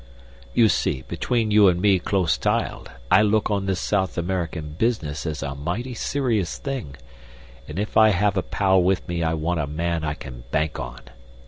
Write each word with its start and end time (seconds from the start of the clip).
You 0.55 0.67
see, 0.67 1.03
between 1.07 1.51
you 1.51 1.69
an' 1.69 1.79
me 1.79 1.99
close 1.99 2.35
tiled, 2.35 2.89
I 3.11 3.21
look 3.21 3.51
on 3.51 3.67
this 3.67 3.79
South 3.79 4.17
American 4.17 4.69
business 4.73 5.27
as 5.27 5.43
a 5.43 5.53
mighty 5.53 5.93
serious 5.93 6.57
thing, 6.57 6.95
and 7.67 7.77
if 7.77 7.95
I 7.95 8.09
have 8.09 8.35
a 8.35 8.41
pal 8.41 8.81
with 8.81 9.07
me 9.07 9.21
I 9.21 9.35
want 9.35 9.59
a 9.59 9.67
man 9.67 10.03
I 10.03 10.15
can 10.15 10.43
bank 10.49 10.79
on. 10.79 11.01